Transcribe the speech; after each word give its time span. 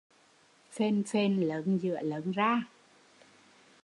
Phềnh 0.73 1.03
phềnh 1.03 1.47
lớn 1.47 1.77
giữa 1.81 2.01
lớn 2.01 2.31
ra 2.31 2.63